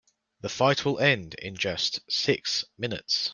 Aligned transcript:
The 0.39 0.49
fight 0.49 0.83
will 0.83 0.97
end 0.99 1.35
in 1.35 1.55
just 1.55 1.99
six 2.11 2.65
minutes. 2.75 3.29